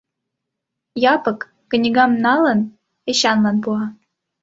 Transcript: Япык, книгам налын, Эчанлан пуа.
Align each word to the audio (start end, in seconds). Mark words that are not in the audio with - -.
Япык, 1.13 1.39
книгам 1.69 2.11
налын, 2.25 2.59
Эчанлан 3.09 3.57
пуа. 3.63 3.83